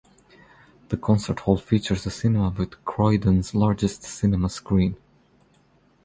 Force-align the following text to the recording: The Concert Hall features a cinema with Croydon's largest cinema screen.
The 0.89 0.97
Concert 0.97 1.41
Hall 1.41 1.57
features 1.57 2.07
a 2.07 2.09
cinema 2.09 2.49
with 2.49 2.83
Croydon's 2.85 3.53
largest 3.53 4.01
cinema 4.01 4.49
screen. 4.49 4.97